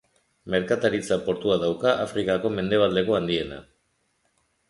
[0.53, 3.63] Merkataritza portua dauka, Afrikako mendebaleko handiena.